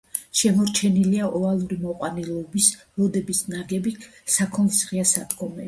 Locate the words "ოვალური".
1.39-1.77